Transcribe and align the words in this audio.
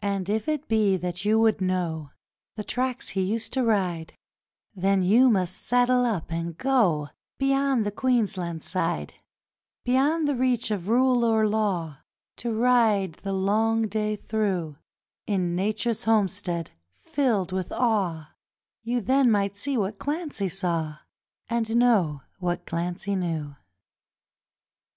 And 0.00 0.28
if 0.28 0.48
it 0.48 0.66
be 0.66 0.96
that 0.96 1.24
you 1.24 1.38
would 1.38 1.60
know 1.60 2.10
The 2.56 2.64
tracks 2.64 3.10
he 3.10 3.22
used 3.22 3.52
to 3.52 3.62
ride, 3.62 4.12
Then 4.74 5.04
you 5.04 5.30
must 5.30 5.56
saddle 5.56 6.04
up 6.04 6.32
and 6.32 6.58
go 6.58 7.10
Beyond 7.38 7.86
the 7.86 7.92
Queensland 7.92 8.64
side 8.64 9.14
Beyond 9.84 10.26
the 10.26 10.34
reach 10.34 10.72
of 10.72 10.88
rule 10.88 11.22
or 11.24 11.46
law, 11.46 11.98
To 12.38 12.52
ride 12.52 13.12
the 13.22 13.32
long 13.32 13.86
day 13.86 14.16
through, 14.16 14.78
In 15.28 15.54
Nature's 15.54 16.02
homestead 16.02 16.72
filled 16.90 17.52
with 17.52 17.70
awe 17.70 18.32
You 18.82 19.00
then 19.00 19.30
might 19.30 19.56
see 19.56 19.76
what 19.78 19.96
Clancy 20.00 20.48
saw 20.48 20.98
And 21.48 21.76
know 21.76 22.22
what 22.40 22.66
Clancy 22.66 23.14
knew. 23.14 23.54